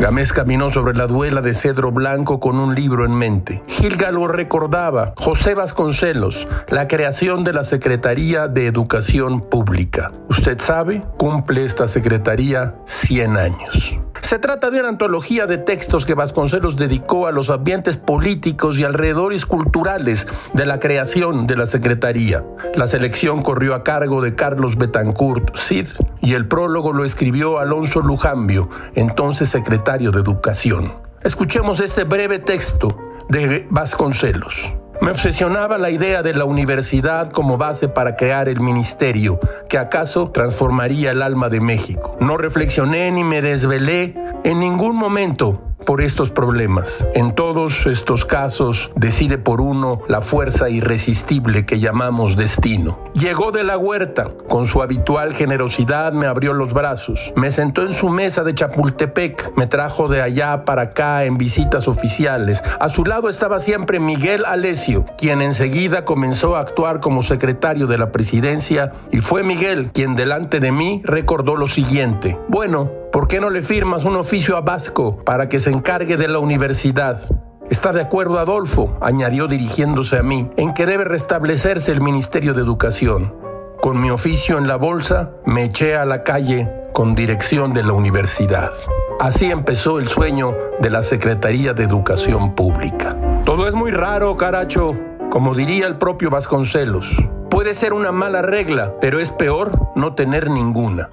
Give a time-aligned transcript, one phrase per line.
[0.00, 3.62] Gamés caminó sobre la duela de cedro blanco con un libro en mente.
[3.66, 10.10] Gilga lo recordaba, José Vasconcelos, la creación de la Secretaría de Educación Pública.
[10.30, 14.00] Usted sabe, cumple esta Secretaría 100 años.
[14.22, 18.84] Se trata de una antología de textos que Vasconcelos dedicó a los ambientes políticos y
[18.84, 22.42] alrededores culturales de la creación de la Secretaría.
[22.74, 25.88] La selección corrió a cargo de Carlos Betancourt Cid
[26.20, 30.94] y el prólogo lo escribió Alonso Lujambio, entonces secretario de Educación.
[31.22, 32.96] Escuchemos este breve texto
[33.28, 34.54] de Vasconcelos.
[35.00, 40.30] Me obsesionaba la idea de la universidad como base para crear el ministerio, que acaso
[40.30, 42.18] transformaría el alma de México.
[42.20, 47.04] No reflexioné ni me desvelé en ningún momento por estos problemas.
[47.14, 53.00] En todos estos casos decide por uno la fuerza irresistible que llamamos destino.
[53.12, 57.94] Llegó de la huerta, con su habitual generosidad me abrió los brazos, me sentó en
[57.94, 62.62] su mesa de Chapultepec, me trajo de allá para acá en visitas oficiales.
[62.78, 67.98] A su lado estaba siempre Miguel Alesio, quien enseguida comenzó a actuar como secretario de
[67.98, 72.38] la presidencia y fue Miguel quien delante de mí recordó lo siguiente.
[72.46, 76.26] Bueno, ¿por qué no le firmas un oficio a Vasco para que se encargue de
[76.26, 77.20] la universidad?
[77.68, 82.62] Está de acuerdo Adolfo, añadió dirigiéndose a mí, en que debe restablecerse el Ministerio de
[82.62, 83.34] Educación.
[83.82, 87.92] Con mi oficio en la bolsa, me eché a la calle con dirección de la
[87.92, 88.72] universidad.
[89.20, 93.18] Así empezó el sueño de la Secretaría de Educación Pública.
[93.44, 94.96] Todo es muy raro, caracho,
[95.28, 97.14] como diría el propio Vasconcelos.
[97.50, 101.10] Puede ser una mala regla, pero es peor no tener ninguna.